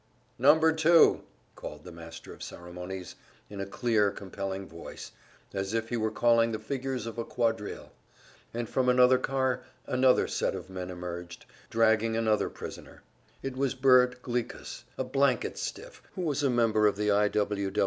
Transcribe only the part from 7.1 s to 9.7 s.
a quadrille; and from another car